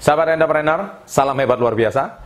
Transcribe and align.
Sahabat 0.00 0.32
entrepreneur, 0.32 1.04
salam 1.04 1.36
hebat 1.36 1.60
luar 1.60 1.76
biasa. 1.76 2.24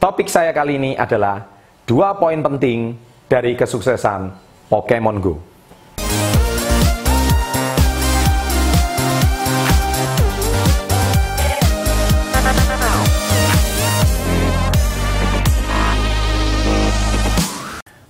Topik 0.00 0.32
saya 0.32 0.48
kali 0.56 0.80
ini 0.80 0.96
adalah 0.96 1.44
dua 1.84 2.16
poin 2.16 2.40
penting 2.40 2.96
dari 3.28 3.52
kesuksesan 3.52 4.32
Pokemon 4.72 5.20
Go. 5.20 5.36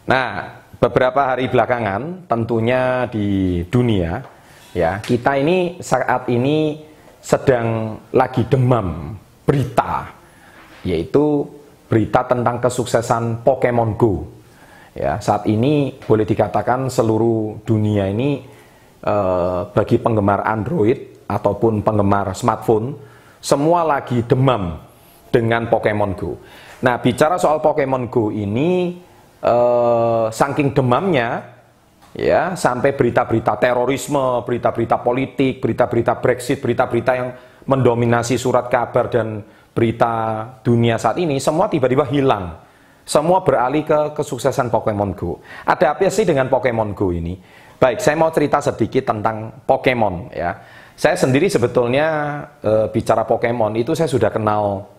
Nah, 0.06 0.62
beberapa 0.78 1.34
hari 1.34 1.50
belakangan 1.50 2.30
tentunya 2.30 3.10
di 3.10 3.66
dunia 3.66 4.22
ya, 4.70 5.02
kita 5.02 5.42
ini 5.42 5.82
saat 5.82 6.30
ini 6.30 6.94
sedang 7.26 7.98
lagi 8.14 8.46
demam 8.46 9.18
berita 9.42 10.14
yaitu 10.86 11.42
berita 11.90 12.22
tentang 12.22 12.62
kesuksesan 12.62 13.42
Pokemon 13.42 13.98
Go. 13.98 14.30
Ya, 14.94 15.18
saat 15.18 15.42
ini 15.50 15.98
boleh 16.06 16.22
dikatakan 16.22 16.86
seluruh 16.86 17.66
dunia 17.66 18.06
ini 18.06 18.46
eh, 19.02 19.60
bagi 19.74 19.98
penggemar 19.98 20.46
Android 20.46 21.26
ataupun 21.26 21.82
penggemar 21.82 22.30
smartphone 22.38 22.94
semua 23.42 23.82
lagi 23.82 24.22
demam 24.22 24.78
dengan 25.34 25.66
Pokemon 25.66 26.12
Go. 26.14 26.38
Nah, 26.86 27.02
bicara 27.02 27.42
soal 27.42 27.58
Pokemon 27.58 28.06
Go 28.06 28.30
ini 28.30 29.02
eh, 29.42 30.26
saking 30.30 30.70
demamnya 30.78 31.55
ya 32.16 32.56
sampai 32.56 32.96
berita-berita 32.96 33.60
terorisme, 33.60 34.40
berita-berita 34.48 34.96
politik, 35.04 35.60
berita-berita 35.60 36.16
Brexit, 36.16 36.58
berita-berita 36.64 37.12
yang 37.12 37.28
mendominasi 37.68 38.40
surat 38.40 38.72
kabar 38.72 39.12
dan 39.12 39.44
berita 39.76 40.42
dunia 40.64 40.96
saat 40.96 41.20
ini 41.20 41.36
semua 41.36 41.68
tiba-tiba 41.68 42.08
hilang. 42.08 42.64
Semua 43.06 43.38
beralih 43.38 43.86
ke 43.86 44.18
kesuksesan 44.18 44.66
Pokemon 44.66 45.14
Go. 45.14 45.38
Ada 45.62 45.94
apa 45.94 46.10
sih 46.10 46.26
dengan 46.26 46.50
Pokemon 46.50 46.90
Go 46.90 47.14
ini? 47.14 47.38
Baik, 47.78 48.02
saya 48.02 48.18
mau 48.18 48.34
cerita 48.34 48.58
sedikit 48.58 49.06
tentang 49.06 49.62
Pokemon 49.62 50.34
ya. 50.34 50.58
Saya 50.96 51.14
sendiri 51.14 51.46
sebetulnya 51.46 52.40
e, 52.64 52.88
bicara 52.90 53.22
Pokemon 53.22 53.78
itu 53.78 53.92
saya 53.94 54.10
sudah 54.10 54.32
kenal 54.32 54.90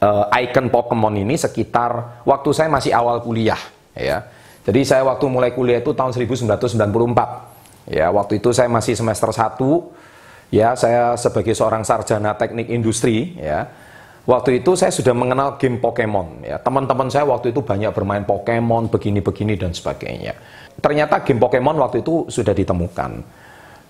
e, 0.00 0.08
icon 0.48 0.72
Pokemon 0.72 1.18
ini 1.18 1.36
sekitar 1.36 2.22
waktu 2.24 2.50
saya 2.56 2.72
masih 2.72 2.94
awal 2.94 3.20
kuliah 3.20 3.58
ya. 3.92 4.22
Jadi 4.66 4.80
saya 4.82 5.06
waktu 5.06 5.24
mulai 5.30 5.54
kuliah 5.54 5.78
itu 5.78 5.94
tahun 5.94 6.10
1994. 6.10 7.86
Ya, 7.86 8.10
waktu 8.10 8.42
itu 8.42 8.50
saya 8.50 8.66
masih 8.66 8.98
semester 8.98 9.30
1. 9.30 9.62
Ya, 10.50 10.74
saya 10.74 11.14
sebagai 11.14 11.54
seorang 11.54 11.86
sarjana 11.86 12.34
teknik 12.34 12.70
industri 12.70 13.34
ya 13.38 13.66
Waktu 14.26 14.58
itu 14.58 14.74
saya 14.74 14.90
sudah 14.90 15.14
mengenal 15.14 15.54
game 15.54 15.78
Pokemon. 15.78 16.42
Ya, 16.42 16.58
teman-teman 16.58 17.06
saya 17.06 17.22
waktu 17.30 17.54
itu 17.54 17.62
banyak 17.62 17.94
bermain 17.94 18.26
Pokemon, 18.26 18.90
begini-begini 18.90 19.54
dan 19.54 19.70
sebagainya. 19.70 20.34
Ternyata 20.82 21.22
game 21.22 21.38
Pokemon 21.38 21.78
waktu 21.78 22.02
itu 22.02 22.26
sudah 22.26 22.50
ditemukan 22.50 23.22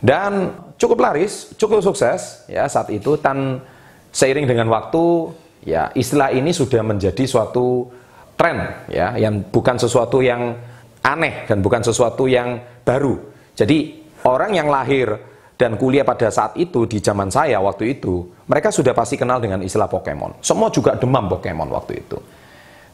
dan 0.04 0.52
cukup 0.76 1.08
laris, 1.08 1.56
cukup 1.56 1.80
sukses 1.80 2.44
ya 2.52 2.68
saat 2.68 2.92
itu. 2.92 3.16
Dan 3.16 3.64
seiring 4.12 4.44
dengan 4.44 4.68
waktu, 4.68 5.32
ya 5.64 5.88
istilah 5.96 6.28
ini 6.28 6.52
sudah 6.52 6.84
menjadi 6.84 7.24
suatu 7.24 7.88
tren, 8.36 8.86
ya, 8.92 9.16
yang 9.16 9.40
bukan 9.48 9.80
sesuatu 9.80 10.20
yang 10.20 10.54
aneh 11.02 11.48
dan 11.48 11.58
bukan 11.64 11.80
sesuatu 11.80 12.28
yang 12.28 12.60
baru. 12.84 13.16
Jadi 13.56 14.04
orang 14.28 14.52
yang 14.52 14.68
lahir 14.68 15.16
dan 15.56 15.80
kuliah 15.80 16.04
pada 16.04 16.28
saat 16.28 16.52
itu 16.60 16.84
di 16.84 17.00
zaman 17.00 17.32
saya 17.32 17.56
waktu 17.64 17.96
itu, 17.96 18.28
mereka 18.44 18.68
sudah 18.68 18.92
pasti 18.92 19.16
kenal 19.16 19.40
dengan 19.40 19.64
istilah 19.64 19.88
Pokemon. 19.88 20.44
Semua 20.44 20.68
juga 20.68 20.92
demam 21.00 21.24
Pokemon 21.32 21.72
waktu 21.72 21.92
itu. 22.04 22.18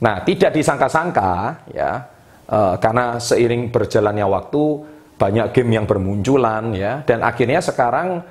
Nah, 0.03 0.23
tidak 0.23 0.55
disangka-sangka 0.55 1.31
ya, 1.75 2.07
e, 2.47 2.59
karena 2.79 3.19
seiring 3.19 3.75
berjalannya 3.75 4.27
waktu 4.31 4.63
banyak 5.19 5.47
game 5.55 5.71
yang 5.79 5.87
bermunculan 5.87 6.71
ya, 6.75 7.03
dan 7.03 7.27
akhirnya 7.27 7.59
sekarang 7.59 8.23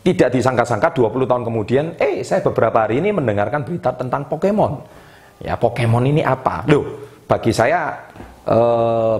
tidak 0.00 0.30
disangka-sangka 0.32 0.94
20 0.94 1.26
tahun 1.26 1.42
kemudian, 1.42 1.84
eh 1.98 2.22
saya 2.22 2.40
beberapa 2.46 2.86
hari 2.86 3.02
ini 3.02 3.10
mendengarkan 3.10 3.66
berita 3.66 3.94
tentang 3.98 4.30
Pokemon. 4.30 4.99
Ya, 5.40 5.56
Pokemon 5.56 6.04
ini 6.04 6.20
apa? 6.20 6.68
Loh, 6.68 7.08
bagi 7.24 7.50
saya 7.50 7.96
e, 8.44 8.58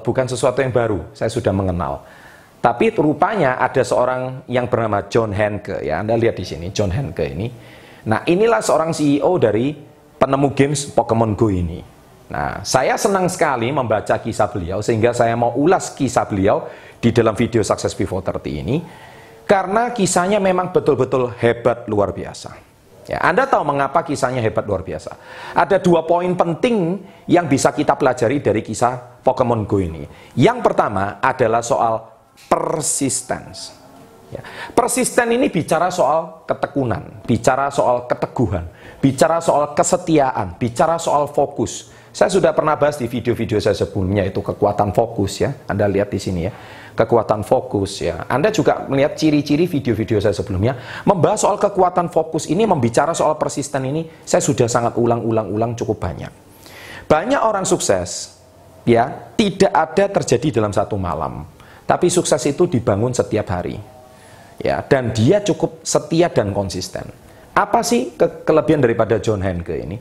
bukan 0.04 0.26
sesuatu 0.28 0.60
yang 0.60 0.72
baru. 0.72 1.00
Saya 1.16 1.32
sudah 1.32 1.50
mengenal. 1.50 2.04
Tapi 2.60 2.92
rupanya 2.92 3.56
ada 3.56 3.80
seorang 3.80 4.44
yang 4.44 4.68
bernama 4.68 5.08
John 5.08 5.32
Henke 5.32 5.80
ya. 5.80 6.04
Anda 6.04 6.20
lihat 6.20 6.36
di 6.36 6.44
sini 6.44 6.68
John 6.76 6.92
Henke 6.92 7.24
ini. 7.24 7.48
Nah, 8.04 8.20
inilah 8.28 8.60
seorang 8.60 8.92
CEO 8.92 9.40
dari 9.40 9.72
penemu 10.20 10.48
games 10.52 10.92
Pokemon 10.92 11.32
Go 11.40 11.48
ini. 11.48 11.80
Nah, 12.30 12.60
saya 12.62 13.00
senang 13.00 13.26
sekali 13.32 13.72
membaca 13.72 14.20
kisah 14.20 14.46
beliau 14.52 14.84
sehingga 14.84 15.16
saya 15.16 15.34
mau 15.34 15.56
ulas 15.56 15.96
kisah 15.96 16.28
beliau 16.28 16.68
di 17.00 17.10
dalam 17.10 17.32
video 17.32 17.64
Success 17.64 17.96
Before 17.96 18.20
30 18.20 18.60
ini 18.60 18.76
karena 19.48 19.90
kisahnya 19.90 20.38
memang 20.38 20.70
betul-betul 20.70 21.34
hebat 21.40 21.88
luar 21.90 22.14
biasa. 22.14 22.69
Ya, 23.08 23.18
Anda 23.24 23.48
tahu 23.48 23.64
mengapa 23.64 24.04
kisahnya 24.04 24.44
hebat 24.44 24.68
luar 24.68 24.84
biasa? 24.84 25.16
Ada 25.56 25.80
dua 25.80 26.04
poin 26.04 26.28
penting 26.36 27.00
yang 27.26 27.48
bisa 27.48 27.72
kita 27.72 27.96
pelajari 27.96 28.44
dari 28.44 28.60
kisah 28.60 29.22
Pokemon 29.24 29.64
Go 29.64 29.80
ini. 29.80 30.04
Yang 30.36 30.58
pertama 30.60 31.18
adalah 31.20 31.64
soal 31.64 32.04
persistence. 32.48 33.76
Ya. 34.30 34.46
Persisten 34.72 35.34
ini 35.34 35.50
bicara 35.50 35.90
soal 35.90 36.46
ketekunan, 36.46 37.26
bicara 37.26 37.66
soal 37.74 38.06
keteguhan, 38.06 38.70
bicara 39.02 39.42
soal 39.42 39.74
kesetiaan, 39.74 40.54
bicara 40.54 40.96
soal 41.02 41.26
fokus. 41.26 41.90
Saya 42.10 42.26
sudah 42.26 42.50
pernah 42.50 42.74
bahas 42.74 42.98
di 42.98 43.06
video-video 43.06 43.62
saya 43.62 43.78
sebelumnya 43.78 44.26
itu 44.26 44.42
kekuatan 44.42 44.90
fokus 44.90 45.46
ya. 45.46 45.54
Anda 45.70 45.86
lihat 45.86 46.10
di 46.10 46.18
sini 46.18 46.40
ya. 46.50 46.52
Kekuatan 46.90 47.46
fokus 47.46 48.02
ya. 48.02 48.26
Anda 48.26 48.50
juga 48.50 48.82
melihat 48.90 49.14
ciri-ciri 49.14 49.70
video-video 49.70 50.18
saya 50.18 50.34
sebelumnya 50.34 50.74
membahas 51.06 51.46
soal 51.46 51.54
kekuatan 51.62 52.10
fokus 52.10 52.50
ini 52.50 52.66
membicara 52.66 53.14
soal 53.14 53.38
persisten 53.38 53.86
ini 53.86 54.02
saya 54.26 54.42
sudah 54.42 54.66
sangat 54.66 54.98
ulang-ulang-ulang 54.98 55.78
cukup 55.78 56.02
banyak. 56.02 56.32
Banyak 57.06 57.40
orang 57.46 57.62
sukses 57.62 58.42
ya 58.82 59.30
tidak 59.38 59.70
ada 59.70 60.10
terjadi 60.10 60.58
dalam 60.58 60.74
satu 60.74 60.98
malam 60.98 61.46
tapi 61.86 62.06
sukses 62.06 62.42
itu 62.46 62.66
dibangun 62.66 63.10
setiap 63.10 63.50
hari. 63.50 63.78
Ya, 64.60 64.78
dan 64.84 65.10
dia 65.10 65.40
cukup 65.40 65.82
setia 65.82 66.28
dan 66.28 66.52
konsisten. 66.52 67.02
Apa 67.56 67.80
sih 67.80 68.12
ke 68.14 68.44
kelebihan 68.44 68.78
daripada 68.84 69.16
John 69.18 69.40
Henke 69.42 69.74
ini? 69.74 69.96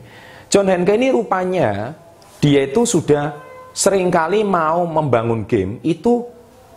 John 0.50 0.66
Henke 0.66 0.98
ini 0.98 1.14
rupanya 1.14 1.94
dia 2.42 2.66
itu 2.66 2.82
sudah 2.82 3.38
sering 3.70 4.10
kali 4.10 4.42
mau 4.42 4.82
membangun 4.82 5.46
game 5.46 5.78
itu 5.86 6.26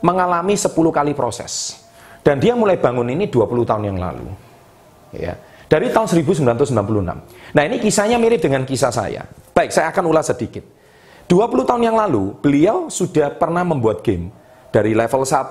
mengalami 0.05 0.53
10 0.53 0.69
kali 0.69 1.17
proses. 1.17 1.81
Dan 2.21 2.39
dia 2.39 2.53
mulai 2.53 2.77
bangun 2.77 3.09
ini 3.09 3.27
20 3.27 3.65
tahun 3.65 3.83
yang 3.89 3.99
lalu. 3.99 4.29
Ya. 5.11 5.35
Dari 5.67 5.89
tahun 5.89 6.05
1996. 6.05 6.69
Nah, 7.51 7.63
ini 7.65 7.81
kisahnya 7.81 8.21
mirip 8.21 8.39
dengan 8.39 8.61
kisah 8.63 8.93
saya. 8.93 9.25
Baik, 9.51 9.73
saya 9.73 9.89
akan 9.89 10.05
ulas 10.05 10.29
sedikit. 10.29 10.61
20 11.25 11.65
tahun 11.65 11.81
yang 11.81 11.97
lalu, 11.97 12.37
beliau 12.39 12.93
sudah 12.93 13.33
pernah 13.33 13.65
membuat 13.65 14.05
game 14.05 14.29
dari 14.69 14.93
level 14.93 15.25
1 15.25 15.49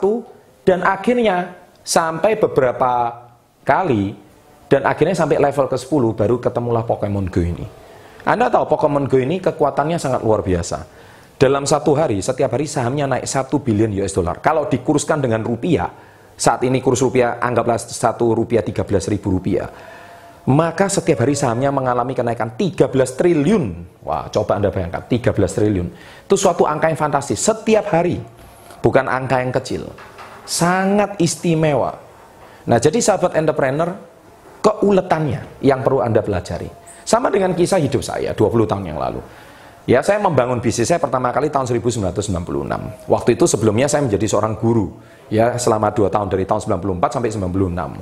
dan 0.63 0.87
akhirnya 0.87 1.59
sampai 1.83 2.39
beberapa 2.39 3.19
kali 3.67 4.15
dan 4.71 4.87
akhirnya 4.87 5.19
sampai 5.19 5.43
level 5.43 5.67
ke-10 5.67 6.03
baru 6.15 6.37
ketemulah 6.39 6.87
Pokemon 6.87 7.27
Go 7.29 7.43
ini. 7.43 7.82
Anda 8.23 8.47
tahu 8.47 8.71
Pokemon 8.71 9.11
Go 9.11 9.19
ini 9.19 9.43
kekuatannya 9.43 9.99
sangat 9.99 10.23
luar 10.23 10.47
biasa. 10.47 10.87
Dalam 11.43 11.67
satu 11.67 11.99
hari, 11.99 12.23
setiap 12.23 12.55
hari 12.55 12.71
sahamnya 12.71 13.19
naik 13.19 13.27
1 13.27 13.51
bilion 13.67 13.91
US 13.99 14.15
dollar. 14.15 14.39
Kalau 14.39 14.71
dikuruskan 14.71 15.19
dengan 15.19 15.43
rupiah, 15.43 15.91
saat 16.39 16.63
ini 16.63 16.79
kurs 16.79 17.03
rupiah 17.03 17.43
anggaplah 17.43 17.75
1 17.75 17.91
rupiah 18.31 18.63
13 18.63 19.11
ribu 19.11 19.35
rupiah. 19.35 19.67
Maka 20.43 20.87
setiap 20.87 21.27
hari 21.27 21.35
sahamnya 21.35 21.75
mengalami 21.75 22.15
kenaikan 22.15 22.55
13 22.55 22.91
triliun. 23.19 23.65
Wah, 24.07 24.31
coba 24.31 24.59
Anda 24.59 24.71
bayangkan, 24.71 25.03
13 25.07 25.35
triliun. 25.35 25.89
Itu 26.27 26.39
suatu 26.39 26.63
angka 26.63 26.91
yang 26.91 26.99
fantastis. 26.99 27.43
Setiap 27.43 27.91
hari 27.91 28.23
bukan 28.79 29.07
angka 29.11 29.43
yang 29.43 29.51
kecil. 29.51 29.91
Sangat 30.47 31.19
istimewa. 31.19 31.99
Nah, 32.67 32.79
jadi 32.79 32.99
sahabat 33.03 33.35
entrepreneur, 33.35 33.95
keuletannya 34.63 35.63
yang 35.63 35.83
perlu 35.83 36.03
Anda 36.03 36.23
pelajari. 36.23 36.82
Sama 37.03 37.29
dengan 37.29 37.53
kisah 37.53 37.83
hidup 37.83 38.03
saya 38.03 38.33
20 38.33 38.67
tahun 38.67 38.85
yang 38.87 38.99
lalu. 38.99 39.21
Ya, 39.83 39.99
saya 39.99 40.23
membangun 40.23 40.63
bisnis 40.63 40.87
saya 40.87 41.03
pertama 41.03 41.35
kali 41.35 41.51
tahun 41.51 41.67
1996. 41.67 42.23
Waktu 43.11 43.31
itu 43.35 43.45
sebelumnya 43.51 43.91
saya 43.91 44.07
menjadi 44.07 44.27
seorang 44.31 44.55
guru. 44.55 44.95
Ya, 45.27 45.59
selama 45.59 45.91
2 45.91 46.07
tahun 46.07 46.31
dari 46.31 46.47
tahun 46.47 46.79
94 46.79 47.19
sampai 47.19 47.31
96. 47.35 47.99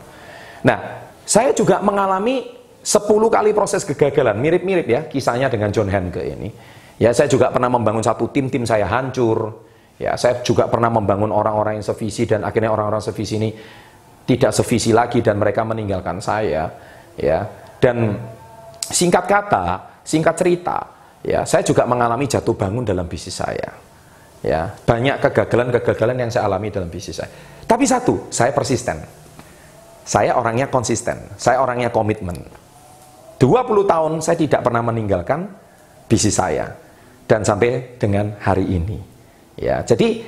Nah, 0.61 0.79
saya 1.25 1.57
juga 1.57 1.81
mengalami 1.81 2.45
10 2.85 3.33
kali 3.33 3.57
proses 3.57 3.89
kegagalan. 3.89 4.37
Mirip-mirip 4.37 4.87
ya 4.89 5.01
kisahnya 5.09 5.49
dengan 5.49 5.73
John 5.73 5.89
Henke 5.89 6.21
ini. 6.21 6.53
Ya, 7.01 7.17
saya 7.17 7.33
juga 7.33 7.49
pernah 7.49 7.73
membangun 7.73 8.05
satu 8.05 8.29
tim, 8.29 8.53
tim 8.53 8.69
saya 8.69 8.85
hancur. 8.85 9.65
Ya, 9.97 10.21
saya 10.21 10.45
juga 10.45 10.69
pernah 10.69 10.93
membangun 10.93 11.33
orang-orang 11.33 11.81
yang 11.81 11.87
sevisi 11.87 12.29
dan 12.29 12.45
akhirnya 12.45 12.73
orang-orang 12.73 13.01
sevisi 13.01 13.41
ini 13.41 13.51
tidak 14.29 14.53
sevisi 14.53 14.93
lagi 14.93 15.25
dan 15.25 15.41
mereka 15.41 15.65
meninggalkan 15.65 16.21
saya. 16.21 16.69
Ya. 17.17 17.49
Dan 17.81 18.21
singkat 18.91 19.25
kata, 19.25 19.65
singkat 20.05 20.35
cerita, 20.37 20.79
ya, 21.23 21.47
saya 21.47 21.63
juga 21.63 21.87
mengalami 21.87 22.27
jatuh 22.27 22.55
bangun 22.55 22.85
dalam 22.85 23.07
bisnis 23.07 23.39
saya. 23.39 23.71
Ya, 24.41 24.73
banyak 24.73 25.21
kegagalan-kegagalan 25.21 26.17
yang 26.17 26.31
saya 26.33 26.49
alami 26.49 26.73
dalam 26.73 26.89
bisnis 26.89 27.21
saya. 27.21 27.31
Tapi 27.65 27.85
satu, 27.87 28.29
saya 28.33 28.51
persisten. 28.51 28.99
Saya 30.03 30.35
orangnya 30.35 30.67
konsisten, 30.67 31.17
saya 31.39 31.61
orangnya 31.63 31.93
komitmen. 31.93 32.35
20 33.39 33.87
tahun 33.87 34.13
saya 34.21 34.37
tidak 34.37 34.61
pernah 34.67 34.83
meninggalkan 34.85 35.49
bisnis 36.11 36.37
saya 36.37 36.73
dan 37.31 37.47
sampai 37.47 37.97
dengan 38.01 38.35
hari 38.43 38.67
ini. 38.67 38.99
Ya, 39.61 39.85
jadi 39.87 40.25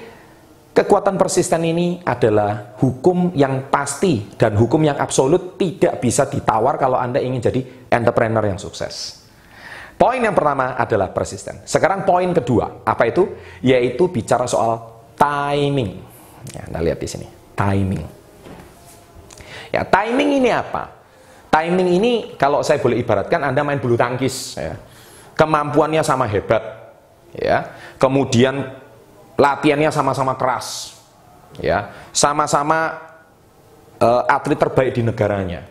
kekuatan 0.73 1.21
persisten 1.21 1.63
ini 1.69 2.01
adalah 2.01 2.77
hukum 2.81 3.37
yang 3.37 3.69
pasti 3.69 4.33
dan 4.35 4.57
hukum 4.57 4.81
yang 4.81 4.97
absolut 4.97 5.61
tidak 5.61 6.01
bisa 6.01 6.25
ditawar 6.27 6.81
kalau 6.81 6.97
Anda 6.97 7.21
ingin 7.21 7.45
jadi 7.45 7.61
entrepreneur 7.93 8.43
yang 8.49 8.57
sukses. 8.57 9.21
Poin 10.01 10.19
yang 10.19 10.35
pertama 10.35 10.75
adalah 10.75 11.13
persisten. 11.15 11.63
Sekarang 11.63 12.03
poin 12.03 12.27
kedua, 12.35 12.83
apa 12.83 13.07
itu? 13.07 13.39
Yaitu 13.63 14.11
bicara 14.11 14.49
soal 14.51 14.81
timing. 15.15 16.03
Ya, 16.51 16.67
Anda 16.67 16.83
lihat 16.83 16.99
di 16.99 17.07
sini, 17.07 17.27
timing. 17.55 18.03
Ya, 19.71 19.87
timing 19.87 20.43
ini 20.43 20.51
apa? 20.51 20.91
Timing 21.53 21.89
ini 22.01 22.13
kalau 22.35 22.65
saya 22.65 22.83
boleh 22.83 22.99
ibaratkan 22.99 23.45
Anda 23.45 23.63
main 23.63 23.79
bulu 23.79 23.95
tangkis, 23.95 24.59
ya. 24.59 24.75
kemampuannya 25.39 26.03
sama 26.03 26.27
hebat, 26.27 26.65
ya. 27.37 27.71
Kemudian 28.01 28.82
latihannya 29.43 29.91
sama-sama 29.91 30.39
keras, 30.39 30.95
ya. 31.59 31.91
Sama-sama 32.15 33.03
uh, 33.99 34.23
atlet 34.31 34.55
terbaik 34.55 34.95
di 34.95 35.03
negaranya, 35.03 35.67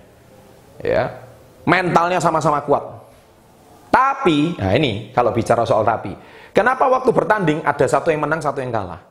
ya. 0.84 1.24
Mentalnya 1.64 2.20
sama-sama 2.20 2.60
kuat 2.68 3.02
tapi, 3.92 4.56
nah 4.56 4.72
ini 4.72 5.12
kalau 5.12 5.36
bicara 5.36 5.68
soal 5.68 5.84
tapi. 5.84 6.16
Kenapa 6.56 6.88
waktu 6.88 7.12
bertanding 7.12 7.60
ada 7.68 7.84
satu 7.84 8.08
yang 8.08 8.24
menang, 8.24 8.40
satu 8.40 8.64
yang 8.64 8.72
kalah? 8.72 9.04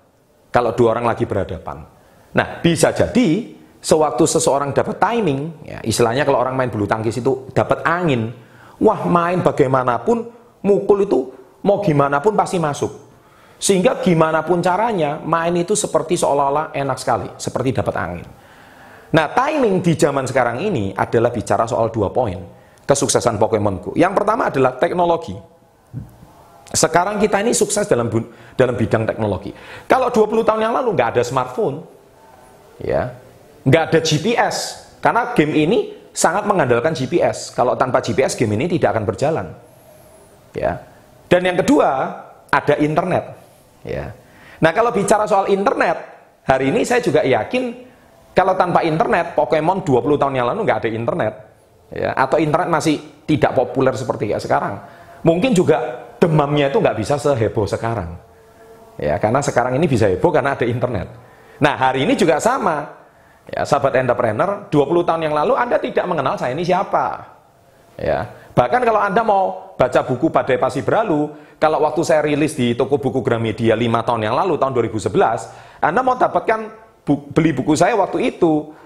Kalau 0.49 0.73
dua 0.73 0.97
orang 0.97 1.05
lagi 1.05 1.29
berhadapan. 1.29 1.85
Nah, 2.33 2.65
bisa 2.65 2.89
jadi 2.97 3.55
sewaktu 3.81 4.25
seseorang 4.25 4.73
dapat 4.73 4.97
timing, 4.97 5.69
ya, 5.69 5.85
istilahnya 5.85 6.25
kalau 6.25 6.41
orang 6.41 6.57
main 6.57 6.73
bulu 6.73 6.89
tangkis 6.89 7.21
itu 7.21 7.53
dapat 7.53 7.85
angin, 7.85 8.33
wah 8.81 9.05
main 9.05 9.45
bagaimanapun, 9.45 10.33
mukul 10.65 11.05
itu 11.05 11.29
mau 11.61 11.85
gimana 11.85 12.25
pun 12.25 12.33
pasti 12.33 12.57
masuk. 12.57 13.10
Sehingga 13.61 14.01
gimana 14.01 14.41
pun 14.41 14.65
caranya, 14.65 15.21
main 15.21 15.53
itu 15.53 15.77
seperti 15.77 16.17
seolah-olah 16.17 16.73
enak 16.73 16.97
sekali, 16.97 17.29
seperti 17.37 17.77
dapat 17.77 17.95
angin. 18.01 18.29
Nah, 19.13 19.27
timing 19.37 19.85
di 19.85 19.93
zaman 20.01 20.25
sekarang 20.25 20.65
ini 20.65 20.97
adalah 20.97 21.29
bicara 21.29 21.69
soal 21.69 21.93
dua 21.93 22.09
poin 22.09 22.41
kesuksesan 22.91 23.39
Pokemon 23.39 23.77
Go. 23.79 23.91
Yang 23.95 24.13
pertama 24.19 24.51
adalah 24.51 24.75
teknologi. 24.75 25.37
Sekarang 26.71 27.19
kita 27.19 27.43
ini 27.43 27.51
sukses 27.51 27.87
dalam 27.87 28.07
dalam 28.55 28.75
bidang 28.79 29.03
teknologi. 29.03 29.51
Kalau 29.91 30.11
20 30.15 30.47
tahun 30.47 30.71
yang 30.71 30.75
lalu 30.75 30.95
nggak 30.95 31.19
ada 31.19 31.23
smartphone, 31.27 31.83
ya, 32.79 33.11
nggak 33.67 33.83
ada 33.91 33.99
GPS, 33.99 34.87
karena 35.03 35.35
game 35.35 35.55
ini 35.67 35.79
sangat 36.15 36.47
mengandalkan 36.47 36.95
GPS. 36.95 37.51
Kalau 37.51 37.75
tanpa 37.75 37.99
GPS 37.99 38.39
game 38.39 38.55
ini 38.55 38.71
tidak 38.71 38.95
akan 38.95 39.03
berjalan, 39.03 39.47
ya. 40.55 40.79
Dan 41.27 41.43
yang 41.43 41.59
kedua 41.59 41.91
ada 42.55 42.75
internet, 42.79 43.40
ya. 43.85 44.13
Nah 44.61 44.71
kalau 44.77 44.93
bicara 44.93 45.25
soal 45.25 45.49
internet, 45.49 45.97
hari 46.45 46.69
ini 46.69 46.85
saya 46.85 47.01
juga 47.01 47.25
yakin 47.25 47.91
kalau 48.31 48.55
tanpa 48.55 48.87
internet, 48.87 49.35
Pokemon 49.35 49.83
20 49.83 50.21
tahun 50.21 50.35
yang 50.39 50.47
lalu 50.55 50.65
nggak 50.65 50.79
ada 50.87 50.91
internet, 50.91 51.35
ya, 51.91 52.11
atau 52.15 52.39
internet 52.39 52.69
masih 52.71 53.27
tidak 53.27 53.53
populer 53.53 53.95
seperti 53.99 54.31
kayak 54.31 54.43
sekarang. 54.43 54.75
Mungkin 55.27 55.53
juga 55.53 56.07
demamnya 56.17 56.71
itu 56.71 56.79
nggak 56.79 56.97
bisa 56.97 57.19
seheboh 57.19 57.67
sekarang. 57.67 58.17
Ya, 59.01 59.17
karena 59.17 59.41
sekarang 59.41 59.75
ini 59.81 59.89
bisa 59.89 60.07
heboh 60.07 60.29
karena 60.29 60.53
ada 60.55 60.69
internet. 60.69 61.09
Nah, 61.61 61.75
hari 61.77 62.05
ini 62.05 62.15
juga 62.17 62.37
sama. 62.41 63.01
Ya, 63.51 63.67
sahabat 63.67 63.97
entrepreneur, 63.99 64.69
20 64.71 65.09
tahun 65.09 65.21
yang 65.27 65.35
lalu 65.35 65.59
Anda 65.59 65.81
tidak 65.81 66.07
mengenal 66.07 66.39
saya 66.39 66.55
ini 66.55 66.63
siapa. 66.63 67.25
Ya, 67.99 68.29
bahkan 68.61 68.85
kalau 68.85 69.01
Anda 69.01 69.25
mau 69.25 69.73
baca 69.81 70.05
buku 70.05 70.29
Badai 70.29 70.61
Pasti 70.61 70.85
Berlalu, 70.85 71.33
kalau 71.57 71.81
waktu 71.81 72.05
saya 72.05 72.21
rilis 72.21 72.53
di 72.53 72.77
toko 72.77 73.01
buku 73.01 73.25
Gramedia 73.25 73.73
5 73.73 73.81
tahun 74.05 74.29
yang 74.29 74.37
lalu, 74.37 74.61
tahun 74.61 74.77
2011, 74.77 75.81
Anda 75.81 76.05
mau 76.05 76.21
dapatkan 76.21 76.61
bu 77.01 77.33
beli 77.33 77.57
buku 77.57 77.73
saya 77.73 77.97
waktu 77.97 78.37
itu, 78.37 78.77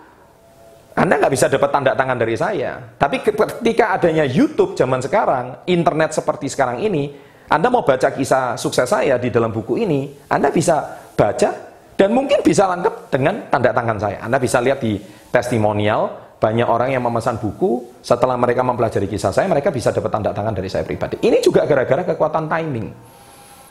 anda 0.95 1.19
nggak 1.19 1.33
bisa 1.35 1.51
dapat 1.51 1.75
tanda 1.75 1.93
tangan 1.99 2.15
dari 2.15 2.39
saya. 2.39 2.79
Tapi 2.95 3.19
ketika 3.19 3.99
adanya 3.99 4.23
YouTube 4.23 4.79
zaman 4.79 5.03
sekarang, 5.03 5.67
internet 5.67 6.15
seperti 6.15 6.47
sekarang 6.47 6.87
ini, 6.87 7.11
Anda 7.51 7.67
mau 7.67 7.83
baca 7.83 8.15
kisah 8.15 8.55
sukses 8.55 8.87
saya 8.87 9.19
di 9.19 9.27
dalam 9.27 9.51
buku 9.51 9.83
ini, 9.83 10.15
Anda 10.31 10.55
bisa 10.55 11.03
baca 11.19 11.51
dan 11.99 12.15
mungkin 12.15 12.47
bisa 12.47 12.71
lengkap 12.71 13.11
dengan 13.11 13.51
tanda 13.51 13.75
tangan 13.75 13.99
saya. 13.99 14.19
Anda 14.23 14.39
bisa 14.39 14.63
lihat 14.63 14.79
di 14.79 15.03
testimonial, 15.35 16.24
banyak 16.39 16.69
orang 16.69 16.93
yang 16.93 17.03
memesan 17.03 17.41
buku, 17.41 18.01
setelah 18.05 18.37
mereka 18.37 18.61
mempelajari 18.61 19.09
kisah 19.09 19.33
saya, 19.33 19.49
mereka 19.49 19.73
bisa 19.73 19.95
dapat 19.95 20.11
tanda 20.13 20.31
tangan 20.35 20.53
dari 20.53 20.69
saya 20.69 20.85
pribadi. 20.85 21.21
Ini 21.23 21.41
juga 21.41 21.65
gara-gara 21.65 22.05
kekuatan 22.15 22.51
timing. 22.51 22.87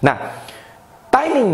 Nah, 0.03 0.17
timing 1.13 1.49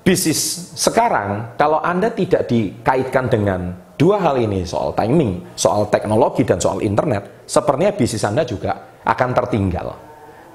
bisnis 0.00 0.72
sekarang, 0.78 1.58
kalau 1.58 1.82
Anda 1.82 2.14
tidak 2.14 2.46
dikaitkan 2.46 3.26
dengan 3.26 3.90
Dua 4.00 4.16
hal 4.16 4.40
ini 4.40 4.64
soal 4.64 4.96
timing, 4.96 5.52
soal 5.52 5.84
teknologi 5.92 6.40
dan 6.40 6.56
soal 6.56 6.80
internet, 6.80 7.44
sepertinya 7.44 7.92
bisnis 7.92 8.24
Anda 8.24 8.48
juga 8.48 8.96
akan 9.04 9.28
tertinggal. 9.36 9.92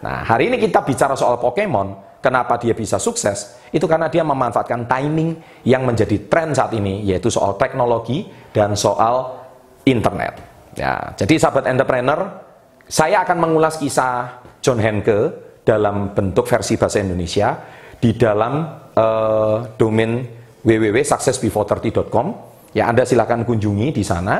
Nah, 0.01 0.25
hari 0.25 0.49
ini 0.49 0.57
kita 0.57 0.81
bicara 0.81 1.13
soal 1.13 1.37
Pokemon, 1.37 2.17
kenapa 2.25 2.57
dia 2.57 2.73
bisa 2.73 2.97
sukses? 2.97 3.53
Itu 3.69 3.85
karena 3.85 4.09
dia 4.09 4.25
memanfaatkan 4.25 4.89
timing 4.89 5.61
yang 5.61 5.85
menjadi 5.85 6.25
tren 6.25 6.57
saat 6.57 6.73
ini, 6.73 7.05
yaitu 7.05 7.29
soal 7.29 7.53
teknologi 7.61 8.25
dan 8.49 8.73
soal 8.73 9.44
internet. 9.85 10.33
Ya, 10.75 11.15
jadi 11.15 11.39
sahabat 11.39 11.71
entrepreneur, 11.71 12.43
saya 12.89 13.23
akan 13.23 13.37
mengulas 13.39 13.79
kisah 13.79 14.43
John 14.59 14.81
Henke 14.83 15.31
dalam 15.63 16.11
bentuk 16.11 16.45
versi 16.45 16.75
bahasa 16.75 16.99
Indonesia 16.99 17.55
di 17.97 18.13
dalam 18.13 18.67
uh, 18.93 19.57
domain 19.79 20.21
www.successbefore30.com 20.65 22.55
Ya 22.75 22.91
Anda 22.91 23.07
silakan 23.07 23.47
kunjungi 23.47 23.95
di 23.95 24.03
sana 24.03 24.35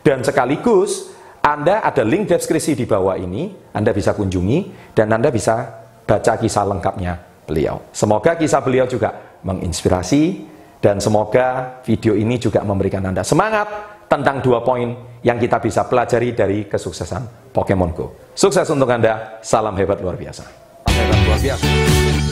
dan 0.00 0.24
sekaligus 0.24 1.12
Anda 1.44 1.84
ada 1.84 2.00
link 2.00 2.32
deskripsi 2.32 2.72
di 2.72 2.88
bawah 2.88 3.20
ini, 3.20 3.52
Anda 3.76 3.92
bisa 3.92 4.16
kunjungi 4.16 4.88
dan 4.96 5.12
Anda 5.12 5.28
bisa 5.28 5.84
baca 6.08 6.40
kisah 6.40 6.64
lengkapnya 6.64 7.20
beliau. 7.44 7.84
Semoga 7.92 8.32
kisah 8.40 8.64
beliau 8.64 8.88
juga 8.88 9.12
menginspirasi 9.44 10.48
dan 10.80 11.04
semoga 11.04 11.80
video 11.84 12.16
ini 12.16 12.40
juga 12.40 12.64
memberikan 12.64 13.04
Anda 13.04 13.20
semangat 13.20 13.93
tentang 14.14 14.38
dua 14.38 14.62
poin 14.62 14.94
yang 15.26 15.40
kita 15.40 15.58
bisa 15.58 15.82
pelajari 15.90 16.30
dari 16.36 16.58
kesuksesan 16.70 17.50
Pokemon 17.50 17.90
Go. 17.90 18.06
Sukses 18.36 18.68
untuk 18.70 18.86
Anda, 18.86 19.42
salam 19.42 19.74
hebat 19.74 19.98
luar 19.98 20.14
biasa. 20.14 20.44
Salam 20.86 20.94
hebat 20.94 21.20
luar 21.26 21.40
biasa. 21.42 21.64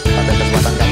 Pada 0.06 0.32
kesempatan 0.38 0.72
kali 0.78 0.91